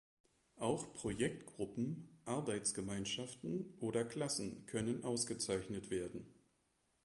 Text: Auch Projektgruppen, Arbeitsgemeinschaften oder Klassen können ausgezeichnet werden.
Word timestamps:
Auch 0.57 0.91
Projektgruppen, 0.95 2.09
Arbeitsgemeinschaften 2.25 3.71
oder 3.79 4.03
Klassen 4.03 4.65
können 4.65 5.03
ausgezeichnet 5.03 5.91
werden. 5.91 6.25